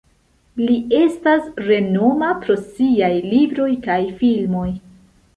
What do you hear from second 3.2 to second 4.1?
libroj kaj